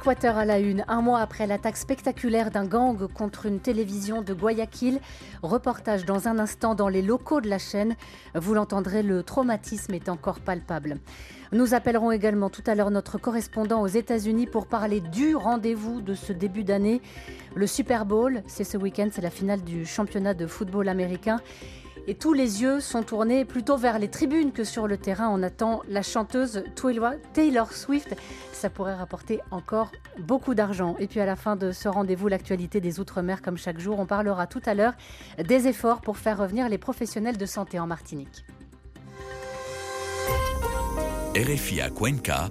[0.00, 4.32] Équateur à la une, un mois après l'attaque spectaculaire d'un gang contre une télévision de
[4.32, 4.98] Guayaquil.
[5.42, 7.96] Reportage dans un instant dans les locaux de la chaîne.
[8.34, 10.96] Vous l'entendrez, le traumatisme est encore palpable.
[11.52, 16.14] Nous appellerons également tout à l'heure notre correspondant aux États-Unis pour parler du rendez-vous de
[16.14, 17.02] ce début d'année.
[17.54, 21.40] Le Super Bowl, c'est ce week-end, c'est la finale du championnat de football américain.
[22.06, 25.28] Et tous les yeux sont tournés plutôt vers les tribunes que sur le terrain.
[25.30, 26.64] On attend la chanteuse
[27.32, 28.16] Taylor Swift.
[28.52, 30.96] Ça pourrait rapporter encore beaucoup d'argent.
[30.98, 34.06] Et puis à la fin de ce rendez-vous, l'actualité des Outre-mer, comme chaque jour, on
[34.06, 34.94] parlera tout à l'heure
[35.38, 38.44] des efforts pour faire revenir les professionnels de santé en Martinique.
[41.36, 42.48] RFI à Cuenca,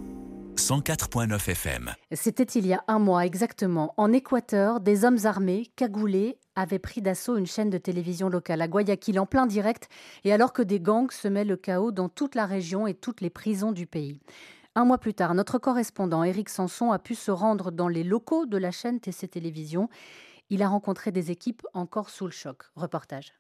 [0.60, 1.94] 104.9 FM.
[2.12, 3.94] C'était il y a un mois exactement.
[3.96, 8.68] En Équateur, des hommes armés, cagoulés, avaient pris d'assaut une chaîne de télévision locale à
[8.68, 9.88] Guayaquil en plein direct,
[10.26, 13.30] et alors que des gangs semaient le chaos dans toute la région et toutes les
[13.30, 14.20] prisons du pays.
[14.76, 18.46] Un mois plus tard, notre correspondant Éric Sanson a pu se rendre dans les locaux
[18.46, 19.88] de la chaîne TC Télévision.
[20.50, 22.64] Il a rencontré des équipes encore sous le choc.
[22.76, 23.39] Reportage.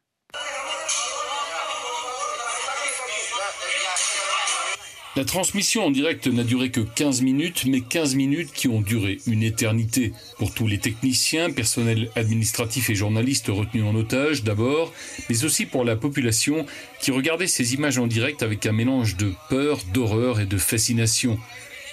[5.15, 9.17] La transmission en direct n'a duré que 15 minutes, mais 15 minutes qui ont duré
[9.25, 10.13] une éternité.
[10.37, 14.93] Pour tous les techniciens, personnels administratifs et journalistes retenus en otage d'abord,
[15.27, 16.67] mais aussi pour la population
[17.01, 21.39] qui regardait ces images en direct avec un mélange de peur, d'horreur et de fascination.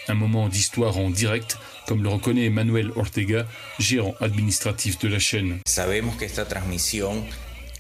[0.08, 1.56] Un moment d'histoire en direct,
[1.88, 3.46] comme le reconnaît Manuel Ortega,
[3.78, 5.58] gérant administratif de la chaîne.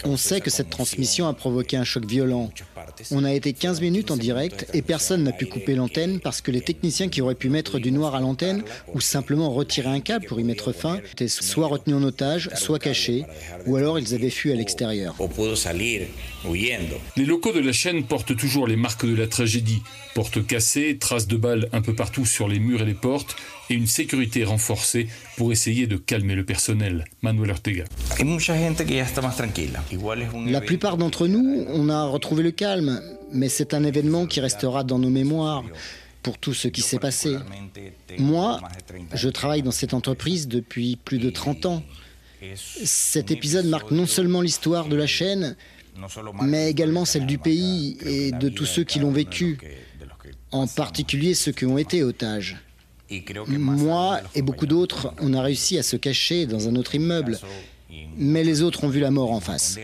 [0.04, 2.50] On sait que cette transmission a provoqué un choc violent.
[3.10, 6.50] On a été 15 minutes en direct et personne n'a pu couper l'antenne parce que
[6.50, 8.62] les techniciens qui auraient pu mettre du noir à l'antenne
[8.94, 12.78] ou simplement retirer un câble pour y mettre fin étaient soit retenus en otage, soit
[12.78, 13.24] cachés,
[13.66, 15.16] ou alors ils avaient fui à l'extérieur.
[17.16, 19.82] Les locaux de la chaîne portent toujours les marques de la tragédie.
[20.14, 23.36] Portes cassées, traces de balles un peu partout sur les murs et les portes,
[23.70, 27.04] et une sécurité renforcée pour essayer de calmer le personnel.
[27.22, 27.84] Manuel Ortega.
[30.46, 33.00] La plupart d'entre nous, on a retrouvé le calme,
[33.32, 35.64] mais c'est un événement qui restera dans nos mémoires
[36.22, 37.36] pour tout ce qui s'est passé.
[38.18, 38.60] Moi,
[39.14, 41.82] je travaille dans cette entreprise depuis plus de 30 ans.
[42.54, 45.56] Cet épisode marque non seulement l'histoire de la chaîne,
[46.42, 49.58] mais également celle du pays et de tous ceux qui l'ont vécu,
[50.50, 52.56] en particulier ceux qui ont été otages.
[53.48, 57.38] Moi et beaucoup d'autres, on a réussi à se cacher dans un autre immeuble,
[58.16, 59.78] mais les autres ont vu la mort en face.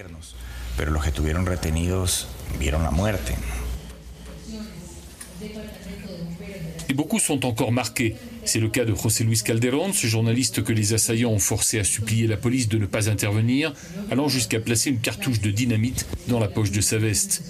[6.95, 8.15] Beaucoup sont encore marqués.
[8.45, 11.85] C'est le cas de José Luis Calderón, ce journaliste que les assaillants ont forcé à
[11.85, 13.73] supplier la police de ne pas intervenir,
[14.11, 17.43] allant jusqu'à placer une cartouche de dynamite dans la poche de sa veste.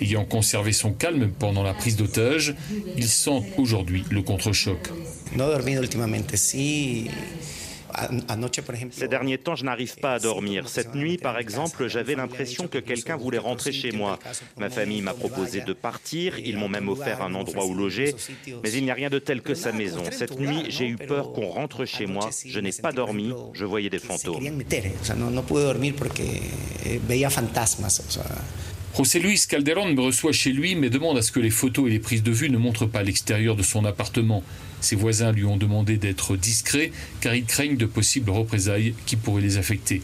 [0.00, 2.54] Ayant conservé son calme pendant la prise d'otage,
[2.96, 4.78] il sent aujourd'hui le contre-choc.
[8.90, 10.68] Ces derniers temps, je n'arrive pas à dormir.
[10.68, 14.18] Cette nuit, par exemple, j'avais l'impression que quelqu'un voulait rentrer chez moi.
[14.58, 18.14] Ma famille m'a proposé de partir, ils m'ont même offert un endroit où loger,
[18.62, 20.02] mais il n'y a rien de tel que sa maison.
[20.10, 22.30] Cette nuit, j'ai eu peur qu'on rentre chez moi.
[22.44, 24.44] Je n'ai pas dormi, je voyais des fantômes.
[28.96, 31.90] José Luis Calderón me reçoit chez lui mais demande à ce que les photos et
[31.90, 34.42] les prises de vue ne montrent pas l'extérieur de son appartement.
[34.80, 39.42] Ses voisins lui ont demandé d'être discret car ils craignent de possibles représailles qui pourraient
[39.42, 40.02] les affecter.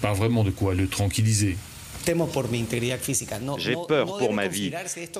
[0.00, 1.56] Pas vraiment de quoi le tranquilliser.
[3.58, 4.72] J'ai peur pour ma vie.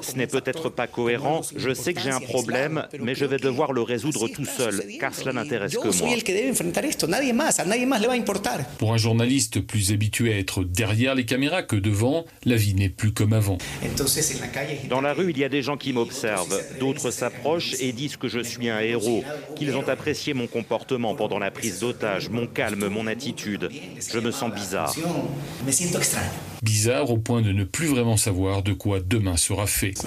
[0.02, 1.42] Ce n'est peut-être pas cohérent.
[1.56, 5.14] Je sais que j'ai un problème, mais je vais devoir le résoudre tout seul, car
[5.14, 5.92] cela n'intéresse que moi.
[8.78, 12.88] Pour un journaliste plus habitué à être derrière les caméras que devant, la vie n'est
[12.88, 13.58] plus comme avant.
[14.88, 16.60] Dans la rue, il y a des gens qui m'observent.
[16.78, 19.24] D'autres s'approchent et disent que je suis un héros,
[19.56, 23.70] qu'ils ont apprécié mon comportement pendant la prise d'otage, mon calme, mon attitude.
[24.12, 24.94] Je me sens bizarre
[26.70, 30.06] bizarre au point de ne plus vraiment savoir de quoi demain sera fait.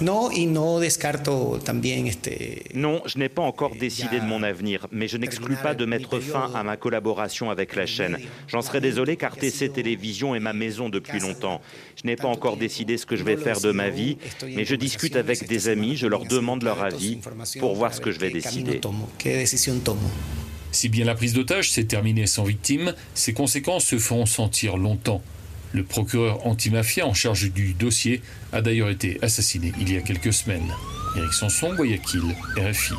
[2.74, 6.20] Non, je n'ai pas encore décidé de mon avenir, mais je n'exclus pas de mettre
[6.20, 8.16] fin à ma collaboration avec la chaîne.
[8.48, 11.60] J'en serais désolé car TC Télévision est ma maison depuis longtemps.
[12.02, 14.16] Je n'ai pas encore décidé ce que je vais faire de ma vie,
[14.56, 17.18] mais je discute avec des amis, je leur demande leur avis
[17.60, 18.80] pour voir ce que je vais décider.
[20.72, 25.22] Si bien la prise d'otage s'est terminée sans victime, ses conséquences se feront sentir longtemps.
[25.74, 28.22] Le procureur antimafia en charge du dossier
[28.52, 30.72] a d'ailleurs été assassiné il y a quelques semaines.
[31.16, 32.22] Éric Sanson, Guayaquil,
[32.56, 32.94] RFI.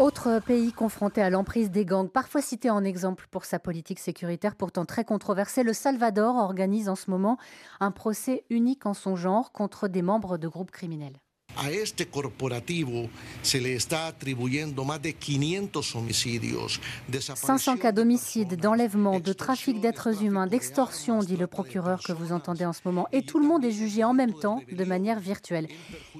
[0.00, 4.56] Autre pays confronté à l'emprise des gangs, parfois cité en exemple pour sa politique sécuritaire
[4.56, 7.38] pourtant très controversée, le Salvador organise en ce moment
[7.78, 11.20] un procès unique en son genre contre des membres de groupes criminels.
[11.56, 13.08] A este corporativo
[13.42, 16.80] se le está atribuyendo más de 500 homicidios.
[17.10, 22.64] 500 cas d'homicide, d'enlèvement, de trafic d'êtres humains, d'extorsion, dit le procureur que vous entendez
[22.64, 23.08] en ce moment.
[23.12, 25.68] Et tout le monde est jugé en même temps, de manière virtuelle.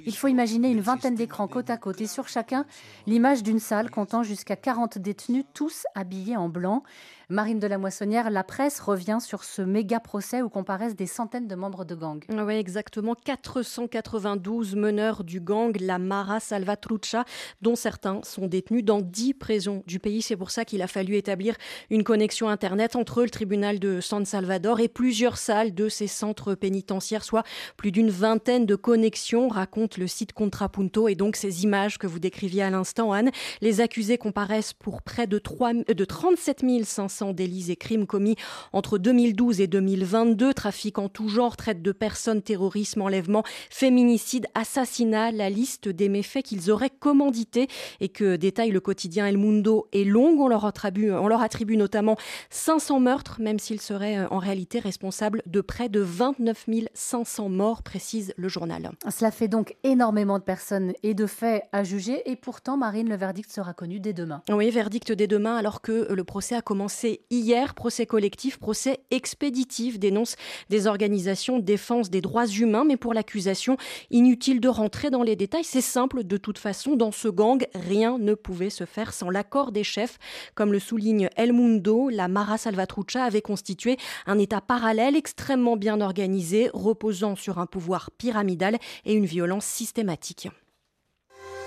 [0.07, 2.65] Il faut imaginer une vingtaine d'écrans côte à côte et sur chacun,
[3.07, 6.83] l'image d'une salle comptant jusqu'à 40 détenus, tous habillés en blanc.
[7.29, 11.49] Marine de la Moissonnière, la presse revient sur ce méga procès où comparaissent des centaines
[11.49, 12.23] de membres de gang.
[12.29, 13.17] Oui, exactement.
[13.17, 17.25] 492 meneurs du gang, la Mara Salvatrucha,
[17.63, 20.23] dont certains sont détenus dans 10 prisons du pays.
[20.23, 21.57] C'est pour ça qu'il a fallu établir
[21.91, 26.55] une connexion Internet entre le tribunal de San Salvador et plusieurs salles de ces centres
[26.55, 27.43] pénitentiaires, soit
[27.77, 31.09] plus d'une vingtaine de connexions, raconte le site Contrapunto.
[31.09, 33.33] Et donc ces images que vous décriviez à l'instant, Anne,
[33.63, 38.37] les accusés comparaissent pour près de, 3, de 37 500 délits et crimes commis
[38.73, 45.33] entre 2012 et 2022, trafic en tout genre, traite de personnes, terrorisme, enlèvement, féminicide, assassinat,
[45.33, 47.69] la liste des méfaits qu'ils auraient commandités
[48.01, 50.41] et que détaille le quotidien El Mundo est longue.
[50.41, 52.17] On leur attribue, on leur attribue notamment
[52.51, 57.83] 500 meurtres, même s'ils seraient euh, en réalité responsables de près de 29 500 morts,
[57.83, 58.91] précise le journal.
[59.11, 63.17] Cela fait donc énormément de personnes et de faits à juger et pourtant, Marine, le
[63.17, 64.43] verdict sera connu dès demain.
[64.51, 69.99] Oui, verdict dès demain alors que le procès a commencé hier, procès collectif, procès expéditif,
[69.99, 70.37] dénonce
[70.71, 73.77] des organisations défense des droits humains, mais pour l'accusation,
[74.11, 78.19] inutile de rentrer dans les détails, c'est simple, de toute façon, dans ce gang, rien
[78.19, 80.19] ne pouvait se faire sans l'accord des chefs.
[80.55, 86.01] Comme le souligne El Mundo, la Mara Salvatrucha avait constitué un État parallèle extrêmement bien
[86.01, 90.49] organisé, reposant sur un pouvoir pyramidal et une violence systématique.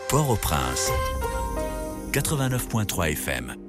[0.09, 0.91] Port-au-Prince,
[2.12, 3.69] 89.3 FM.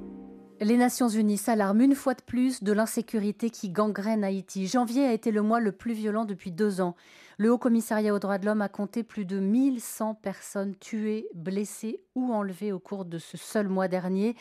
[0.63, 4.67] Les Nations Unies s'alarment une fois de plus de l'insécurité qui gangrène Haïti.
[4.67, 6.95] Janvier a été le mois le plus violent depuis deux ans.
[7.41, 11.99] Le Haut Commissariat aux droits de l'homme a compté plus de 1100 personnes tuées, blessées
[12.13, 14.35] ou enlevées au cours de ce seul mois dernier.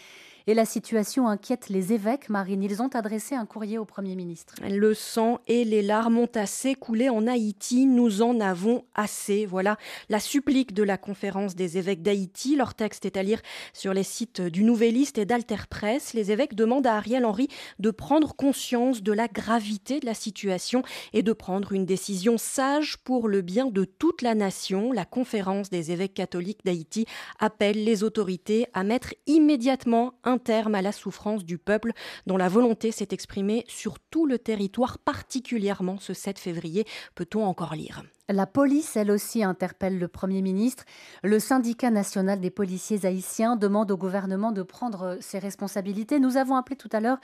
[0.46, 2.62] Et la situation inquiète les évêques, Marine.
[2.62, 4.54] Ils ont adressé un courrier au Premier ministre.
[4.68, 7.86] Le sang et les larmes ont assez coulé en Haïti.
[7.86, 9.46] Nous en avons assez.
[9.46, 12.56] Voilà la supplique de la conférence des évêques d'Haïti.
[12.56, 13.40] Leur texte est à lire
[13.72, 16.12] sur les sites du Nouvelliste et d'Alter Press.
[16.12, 17.48] Les évêques demandent à Ariel Henry
[17.78, 20.82] de prendre conscience de la gravité de la situation
[21.14, 24.92] et de prendre une décision sage pour le bien de toute la nation.
[24.92, 27.06] La conférence des évêques catholiques d'Haïti
[27.38, 31.92] appelle les autorités à mettre immédiatement un terme à la souffrance du peuple
[32.26, 36.84] dont la volonté s'est exprimée sur tout le territoire, particulièrement ce 7 février,
[37.14, 38.02] peut-on encore lire?
[38.28, 40.84] La police, elle aussi, interpelle le Premier ministre.
[41.24, 46.20] Le syndicat national des policiers haïtiens demande au gouvernement de prendre ses responsabilités.
[46.20, 47.18] Nous avons appelé tout à l'heure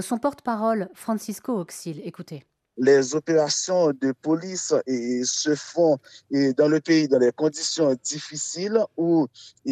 [0.00, 2.00] son porte-parole, Francisco Auxil.
[2.04, 2.44] Écoutez
[2.78, 4.74] les opérations de police
[5.24, 5.98] se font
[6.30, 9.26] dans le pays dans des conditions difficiles où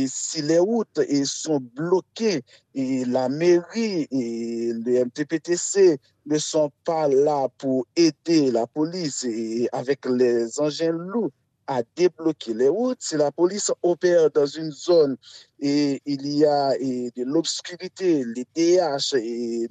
[0.07, 2.43] si les routes sont bloquées
[2.75, 9.27] et la mairie et le MTPTC ne sont pas là pour aider la police
[9.73, 11.31] avec les engins lourds
[11.71, 12.99] à débloquer les routes.
[13.01, 15.17] Si la police opère dans une zone
[15.61, 19.15] et il y a de l'obscurité, les DH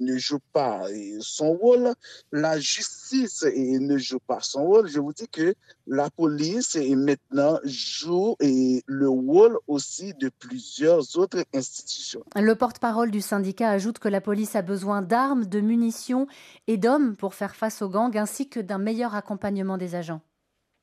[0.00, 0.86] ne jouent pas
[1.20, 1.92] son rôle,
[2.32, 5.54] la justice ne joue pas son rôle, je vous dis que
[5.86, 12.24] la police maintenant joue le rôle aussi de plusieurs autres institutions.
[12.34, 16.26] Le porte-parole du syndicat ajoute que la police a besoin d'armes, de munitions
[16.66, 20.22] et d'hommes pour faire face aux gangs ainsi que d'un meilleur accompagnement des agents.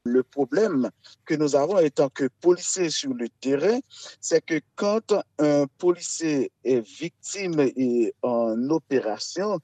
[0.08, 0.90] Le problème
[1.26, 3.80] que nous avons étant que policiers sur le terrain,
[4.22, 9.60] c'est que quand un policier est victime et en opération,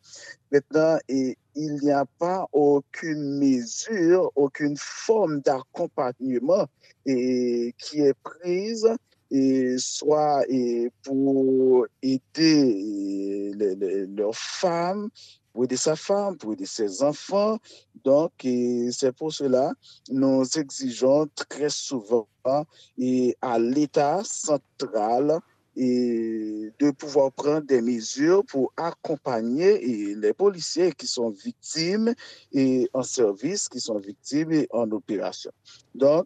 [0.52, 6.68] maintenant, il n'y a pas aucune mesure, aucune forme d'accompagnement
[7.06, 8.90] qui est prise
[9.32, 10.44] et soit
[11.04, 13.54] pour aider
[14.16, 15.10] leurs femmes
[15.54, 17.60] pour aider sa femme, pour aider ses enfants.
[18.04, 18.32] Donc,
[18.92, 19.72] c'est pour cela
[20.10, 22.28] nous exigeons très souvent
[22.98, 25.40] et à l'État central
[25.76, 32.14] et de pouvoir prendre des mesures pour accompagner les policiers qui sont victimes
[32.52, 35.52] et en service, qui sont victimes et en opération.
[35.96, 36.26] Donc,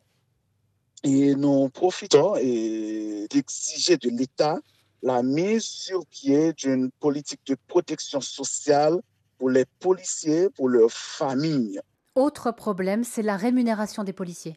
[1.04, 4.60] et nous profitons d'exiger de l'État
[5.04, 9.00] la mise sur pied d'une politique de protection sociale
[9.38, 11.80] pour les policiers, pour leurs familles.
[12.16, 14.56] Autre problème, c'est la rémunération des policiers.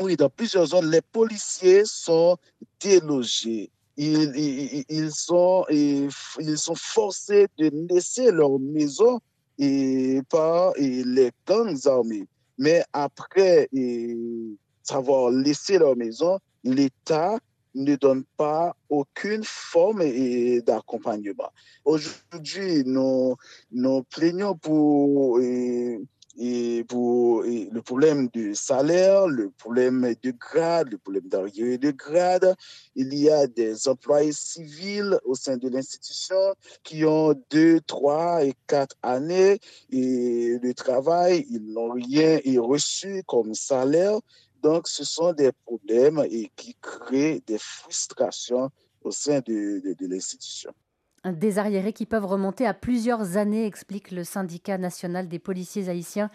[0.00, 2.36] Oui, dans plusieurs zones, les policiers sont
[2.80, 3.70] délogés.
[3.96, 6.08] Ils, ils, sont, ils,
[6.56, 9.20] sont forcés de laisser leur maison
[9.58, 12.28] et par les gangs armés.
[12.58, 13.68] Mais après
[14.88, 17.38] avoir laissé leur maison, l'État
[17.78, 20.02] ne donne pas aucune forme
[20.60, 21.50] d'accompagnement.
[21.84, 23.36] Aujourd'hui, nous,
[24.10, 26.02] plaignons pour le
[27.80, 32.54] problème du salaire, le problème de grade, le problème d'arrivée de grade.
[32.94, 38.54] Il y a des employés civils au sein de l'institution qui ont deux, trois et
[38.66, 44.18] quatre années de travail, ils n'ont rien reçu comme salaire.
[44.62, 48.70] Donc, ce sont des problèmes et qui créent des frustrations
[49.02, 50.72] au sein de, de l'institution.
[51.24, 56.30] Des arriérés qui peuvent remonter à plusieurs années, explique le syndicat national des policiers haïtiens.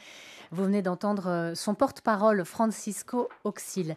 [0.52, 3.96] Vous venez d'entendre euh, son porte-parole, Francisco Auxil.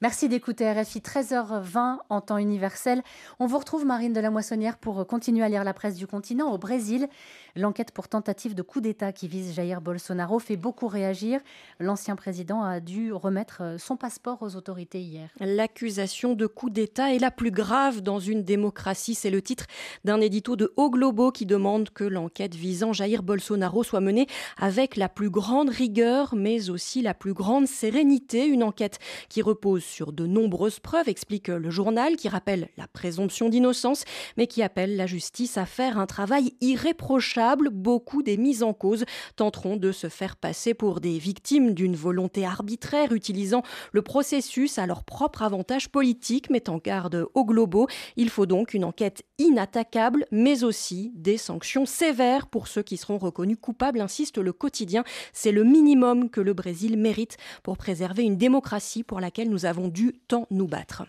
[0.00, 3.02] Merci d'écouter RFI 13h20 en temps universel.
[3.38, 6.50] On vous retrouve Marine de la Moissonnière pour continuer à lire la presse du continent.
[6.50, 7.08] Au Brésil,
[7.56, 11.40] l'enquête pour tentative de coup d'État qui vise Jair Bolsonaro fait beaucoup réagir.
[11.78, 15.28] L'ancien président a dû remettre son passeport aux autorités hier.
[15.40, 19.14] L'accusation de coup d'État est la plus grave dans une démocratie.
[19.14, 19.66] C'est le titre
[20.04, 24.96] d'un édito de Haut Globo qui demande que l'enquête visant Jair Bolsonaro soit menée avec
[24.96, 28.46] la plus grande rigueur, mais aussi la plus grande sérénité.
[28.46, 33.48] Une enquête qui repose sur de nombreuses preuves, explique le journal, qui rappelle la présomption
[33.48, 34.04] d'innocence,
[34.36, 37.41] mais qui appelle la justice à faire un travail irréprochable.
[37.72, 39.04] Beaucoup des mises en cause
[39.36, 44.86] tenteront de se faire passer pour des victimes d'une volonté arbitraire, utilisant le processus à
[44.86, 47.88] leur propre avantage politique, met en garde au globaux.
[48.16, 53.18] Il faut donc une enquête inattaquable, mais aussi des sanctions sévères pour ceux qui seront
[53.18, 55.04] reconnus coupables, insiste le quotidien.
[55.32, 59.88] C'est le minimum que le Brésil mérite pour préserver une démocratie pour laquelle nous avons
[59.88, 61.04] dû tant nous battre.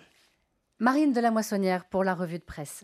[0.80, 2.84] Marine de la Moissonnière pour la revue de presse.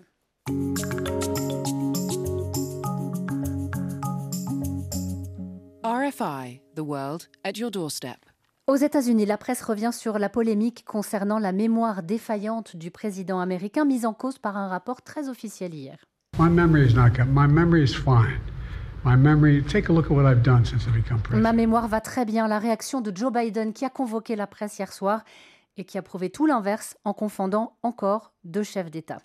[5.83, 8.17] RFI, the world at your doorstep.
[8.67, 13.86] Aux États-Unis, la presse revient sur la polémique concernant la mémoire défaillante du président américain
[13.86, 15.98] mise en cause par un rapport très officiel hier.
[16.38, 17.27] My memory is not good.
[17.29, 18.41] My memory is fine.
[19.05, 21.43] My memory, take a look at what I've done since I become president.
[21.43, 22.50] Ma mémoire va très bien.
[22.50, 25.24] La réaction de Joe Biden qui a convoqué la presse hier soir
[25.77, 29.19] et qui a prouvé tout l'inverse en confondant encore deux chefs d'État.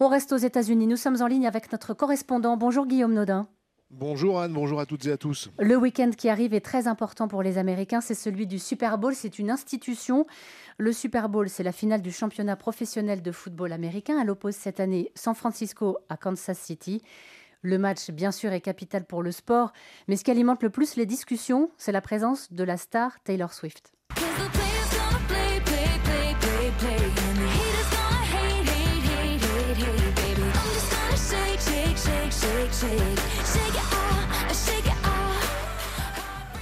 [0.00, 0.86] On reste aux États-Unis.
[0.86, 2.56] Nous sommes en ligne avec notre correspondant.
[2.56, 3.46] Bonjour Guillaume Naudin.
[3.90, 5.48] Bonjour Anne, bonjour à toutes et à tous.
[5.58, 9.14] Le week-end qui arrive est très important pour les Américains, c'est celui du Super Bowl,
[9.14, 10.26] c'est une institution.
[10.76, 14.20] Le Super Bowl, c'est la finale du championnat professionnel de football américain.
[14.20, 17.02] Elle oppose cette année San Francisco à Kansas City.
[17.62, 19.72] Le match, bien sûr, est capital pour le sport,
[20.06, 23.54] mais ce qui alimente le plus les discussions, c'est la présence de la star Taylor
[23.54, 23.94] Swift.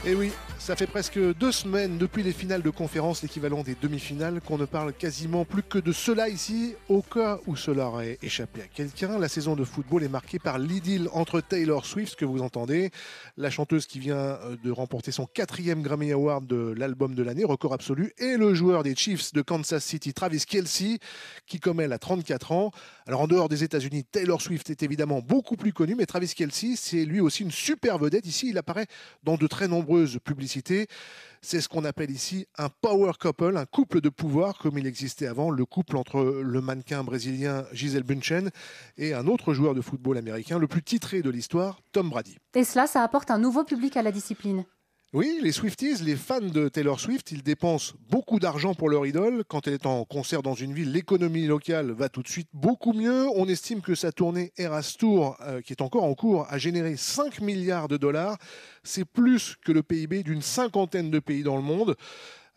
[0.06, 0.32] Et oui,
[0.66, 4.64] ça fait presque deux semaines depuis les finales de conférence, l'équivalent des demi-finales, qu'on ne
[4.64, 6.74] parle quasiment plus que de cela ici.
[6.88, 10.58] Au cas où cela aurait échappé à quelqu'un, la saison de football est marquée par
[10.58, 12.90] l'idylle entre Taylor Swift, que vous entendez,
[13.36, 17.44] la chanteuse qui vient euh, de remporter son quatrième Grammy Award de l'album de l'année,
[17.44, 20.98] record absolu, et le joueur des Chiefs de Kansas City, Travis Kelsey,
[21.46, 22.72] qui comme elle a 34 ans.
[23.06, 26.74] Alors en dehors des États-Unis, Taylor Swift est évidemment beaucoup plus connu, mais Travis Kelsey,
[26.74, 28.26] c'est lui aussi une super vedette.
[28.26, 28.86] Ici, il apparaît
[29.22, 30.55] dans de très nombreuses publicités
[31.42, 35.26] c'est ce qu'on appelle ici un power couple, un couple de pouvoir comme il existait
[35.26, 38.50] avant, le couple entre le mannequin brésilien Gisèle Bunchen
[38.98, 42.38] et un autre joueur de football américain, le plus titré de l'histoire, Tom Brady.
[42.54, 44.64] Et cela, ça apporte un nouveau public à la discipline.
[45.16, 49.44] Oui, les Swifties, les fans de Taylor Swift, ils dépensent beaucoup d'argent pour leur idole.
[49.48, 52.92] Quand elle est en concert dans une ville, l'économie locale va tout de suite beaucoup
[52.92, 53.26] mieux.
[53.34, 56.98] On estime que sa tournée Eras Tour, euh, qui est encore en cours, a généré
[56.98, 58.36] 5 milliards de dollars.
[58.82, 61.96] C'est plus que le PIB d'une cinquantaine de pays dans le monde.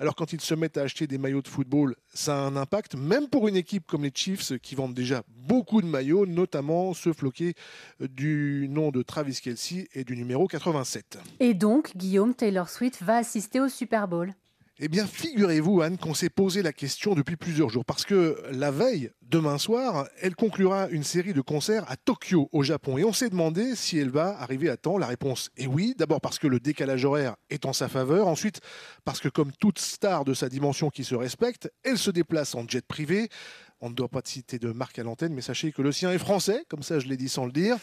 [0.01, 2.95] Alors quand ils se mettent à acheter des maillots de football, ça a un impact,
[2.95, 7.11] même pour une équipe comme les Chiefs qui vendent déjà beaucoup de maillots, notamment ceux
[7.11, 7.53] floqués
[7.99, 11.19] du nom de Travis Kelsey et du numéro 87.
[11.41, 14.33] Et donc, Guillaume Taylor Swift va assister au Super Bowl.
[14.81, 18.71] Eh bien, figurez-vous, Anne, qu'on s'est posé la question depuis plusieurs jours, parce que la
[18.71, 22.97] veille, demain soir, elle conclura une série de concerts à Tokyo, au Japon.
[22.97, 24.97] Et on s'est demandé si elle va arriver à temps.
[24.97, 25.95] La réponse est oui.
[25.97, 28.27] D'abord parce que le décalage horaire est en sa faveur.
[28.27, 28.61] Ensuite,
[29.03, 32.65] parce que comme toute star de sa dimension qui se respecte, elle se déplace en
[32.65, 33.27] jet privé.
[33.81, 36.19] On ne doit pas citer de marque à l'antenne, mais sachez que le sien est
[36.19, 37.77] français, comme ça je l'ai dit sans le dire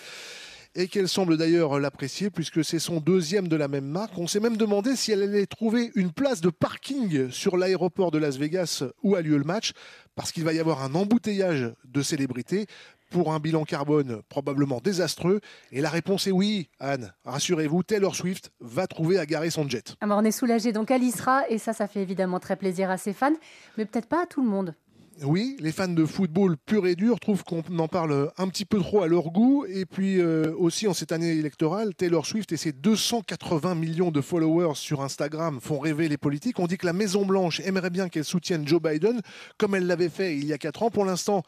[0.76, 4.16] et qu'elle semble d'ailleurs l'apprécier puisque c'est son deuxième de la même marque.
[4.18, 8.18] On s'est même demandé si elle allait trouver une place de parking sur l'aéroport de
[8.18, 9.72] Las Vegas où a lieu le match
[10.14, 12.66] parce qu'il va y avoir un embouteillage de célébrités
[13.10, 15.40] pour un bilan carbone probablement désastreux
[15.72, 17.12] Et la réponse est oui, Anne.
[17.24, 19.94] Rassurez-vous, Taylor Swift va trouver à garer son jet.
[20.00, 22.56] Alors ah, on est soulagé, donc elle y sera, et ça, ça fait évidemment très
[22.56, 23.34] plaisir à ses fans,
[23.78, 24.74] mais peut-être pas à tout le monde.
[25.22, 28.78] Oui, les fans de football pur et dur trouvent qu'on en parle un petit peu
[28.80, 29.64] trop à leur goût.
[29.66, 34.20] Et puis euh, aussi en cette année électorale, Taylor Swift et ses 280 millions de
[34.20, 36.58] followers sur Instagram font rêver les politiques.
[36.58, 39.22] On dit que la Maison Blanche aimerait bien qu'elle soutienne Joe Biden,
[39.56, 40.90] comme elle l'avait fait il y a 4 ans.
[40.90, 41.44] Pour l'instant,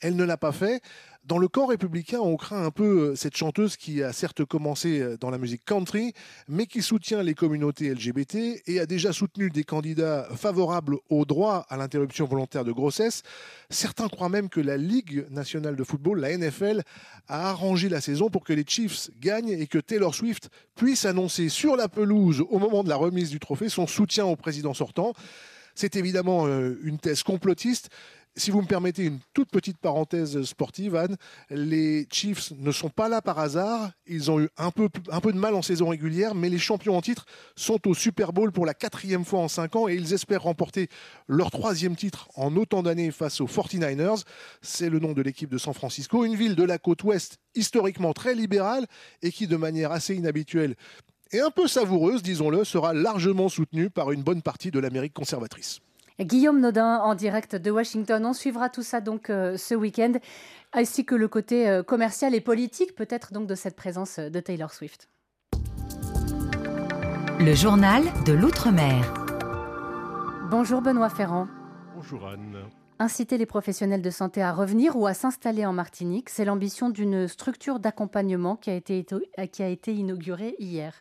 [0.00, 0.82] elle ne l'a pas fait.
[1.26, 5.00] Dans le camp républicain, on craint un peu euh, cette chanteuse qui a certes commencé
[5.00, 6.12] euh, dans la musique country,
[6.46, 11.66] mais qui soutient les communautés LGBT et a déjà soutenu des candidats favorables au droit
[11.68, 13.24] à l'interruption volontaire de grossesse.
[13.70, 16.82] Certains croient même que la Ligue nationale de football, la NFL,
[17.26, 21.48] a arrangé la saison pour que les Chiefs gagnent et que Taylor Swift puisse annoncer
[21.48, 25.12] sur la pelouse, au moment de la remise du trophée, son soutien au président sortant.
[25.76, 27.90] C'est évidemment euh, une thèse complotiste,
[28.36, 31.16] si vous me permettez une toute petite parenthèse sportive, Anne,
[31.50, 33.90] les Chiefs ne sont pas là par hasard.
[34.06, 37.24] Ils ont eu un peu, de mal en saison régulière, mais les champions en titre
[37.56, 40.88] sont au Super Bowl pour la quatrième fois en cinq ans et ils espèrent remporter
[41.28, 44.24] leur troisième titre en autant d'années face aux 49ers.
[44.60, 48.12] C'est le nom de l'équipe de San Francisco, une ville de la côte ouest historiquement
[48.12, 48.86] très libérale
[49.22, 50.76] et qui, de manière assez inhabituelle,
[51.32, 55.80] et un peu savoureuse, disons-le, sera largement soutenue par une bonne partie de l'Amérique conservatrice.
[56.20, 58.24] Guillaume Nodin en direct de Washington.
[58.24, 60.14] On suivra tout ça donc euh, ce week-end,
[60.72, 64.72] ainsi que le côté euh, commercial et politique peut-être donc de cette présence de Taylor
[64.72, 65.08] Swift.
[67.38, 69.12] Le journal de l'Outre-mer.
[70.50, 71.48] Bonjour Benoît Ferrand.
[71.94, 72.56] Bonjour Anne.
[72.98, 77.28] Inciter les professionnels de santé à revenir ou à s'installer en Martinique, c'est l'ambition d'une
[77.28, 79.04] structure d'accompagnement qui, a été,
[79.52, 80.94] qui a été inaugurée hier.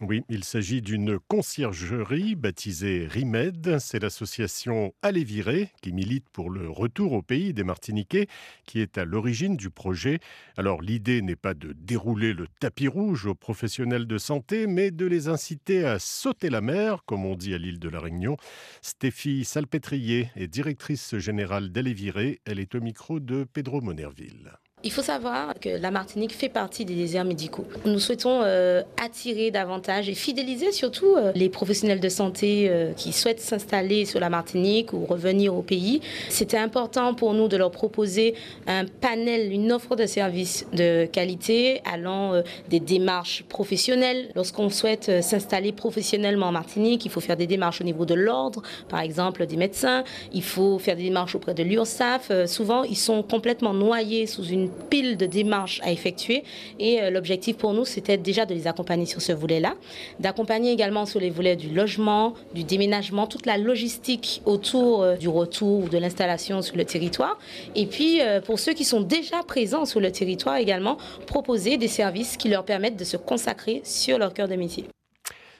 [0.00, 3.78] Oui, il s'agit d'une conciergerie baptisée RIMED.
[3.78, 8.26] C'est l'association Allez Virer qui milite pour le retour au pays des Martiniquais
[8.66, 10.18] qui est à l'origine du projet.
[10.56, 15.06] Alors l'idée n'est pas de dérouler le tapis rouge aux professionnels de santé, mais de
[15.06, 18.36] les inciter à sauter la mer, comme on dit à l'île de la Réunion.
[18.80, 22.40] Stéphie Salpêtrier est directrice générale d'Allez.
[22.44, 24.52] Elle est au micro de Pedro Monerville.
[24.84, 27.64] Il faut savoir que la Martinique fait partie des déserts médicaux.
[27.84, 33.12] Nous souhaitons euh, attirer davantage et fidéliser surtout euh, les professionnels de santé euh, qui
[33.12, 36.00] souhaitent s'installer sur la Martinique ou revenir au pays.
[36.28, 38.34] C'était important pour nous de leur proposer
[38.66, 44.30] un panel, une offre de services de qualité allant des démarches professionnelles.
[44.34, 48.62] Lorsqu'on souhaite s'installer professionnellement en Martinique, il faut faire des démarches au niveau de l'ordre,
[48.88, 50.02] par exemple des médecins.
[50.32, 52.46] Il faut faire des démarches auprès de l'URSSAF.
[52.46, 56.44] souvent, ils sont complètement noyés sous une pile de démarches à effectuer.
[56.78, 59.74] Et euh, l'objectif pour nous, c'était déjà de les accompagner sur ce volet-là,
[60.20, 65.28] d'accompagner également sur les volets du logement, du déménagement, toute la logistique autour euh, du
[65.28, 67.38] retour ou de l'installation sur le territoire.
[67.74, 71.88] Et puis, euh, pour ceux qui sont déjà présents sur le territoire également, proposer des
[71.88, 74.86] services qui leur permettent de se consacrer sur leur cœur de métier.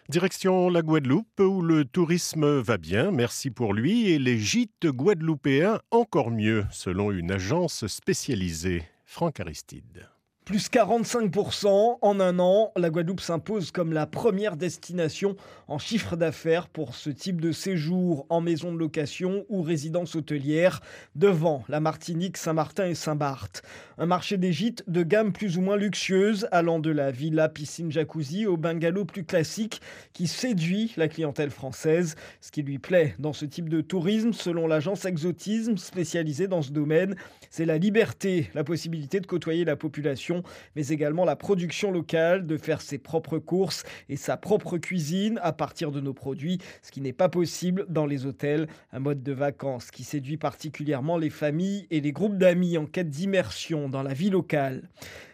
[0.09, 5.79] Direction la Guadeloupe où le tourisme va bien, merci pour lui, et les gîtes guadeloupéens
[5.91, 8.83] encore mieux, selon une agence spécialisée.
[9.13, 10.12] Franck Aristide.
[10.45, 15.37] Plus 45% en un an, la Guadeloupe s'impose comme la première destination
[15.69, 20.81] en chiffre d'affaires pour ce type de séjour en maison de location ou résidence hôtelière,
[21.15, 23.63] devant la Martinique, Saint-Martin et Saint-Barth.
[23.99, 24.51] Un marché des
[24.87, 29.25] de gamme plus ou moins luxueuse, allant de la villa piscine jacuzzi au bungalow plus
[29.25, 29.81] classique,
[30.13, 32.17] qui séduit la clientèle française.
[32.41, 36.73] Ce qui lui plaît dans ce type de tourisme, selon l'agence Exotisme spécialisée dans ce
[36.73, 37.15] domaine,
[37.51, 40.32] c'est la liberté, la possibilité de côtoyer la population,
[40.77, 45.53] mais également la production locale, de faire ses propres courses et sa propre cuisine à
[45.53, 48.69] partir de nos produits, ce qui n'est pas possible dans les hôtels.
[48.93, 53.11] Un mode de vacances qui séduit particulièrement les familles et les groupes d'amis en quête
[53.11, 54.89] d'immersion dans la vie locale.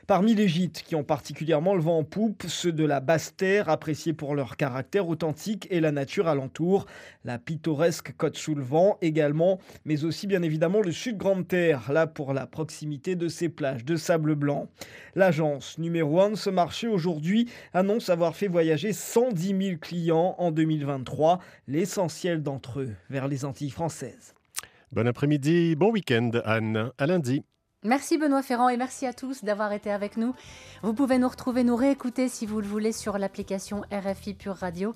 [0.08, 4.14] Parmi les gîtes qui ont particulièrement le vent en poupe, ceux de la Basse-Terre, appréciés
[4.14, 6.86] pour leur caractère authentique et la nature alentour,
[7.26, 12.06] la pittoresque côte sous le vent également, mais aussi bien évidemment le sud Grande-Terre, là
[12.06, 14.70] pour la proximité de ces plages de sable blanc.
[15.14, 20.52] L'agence numéro 1 de ce marché aujourd'hui annonce avoir fait voyager 110 000 clients en
[20.52, 24.32] 2023, l'essentiel d'entre eux vers les Antilles françaises.
[24.90, 27.42] Bon après-midi, bon week-end Anne, à lundi.
[27.84, 30.34] Merci Benoît Ferrand et merci à tous d'avoir été avec nous.
[30.82, 34.94] Vous pouvez nous retrouver, nous réécouter si vous le voulez sur l'application RFI Pure Radio.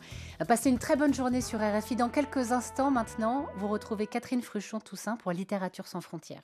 [0.48, 1.94] Passez une très bonne journée sur RFI.
[1.94, 6.42] Dans quelques instants maintenant, vous retrouvez Catherine Fruchon-Toussaint pour Littérature sans frontières.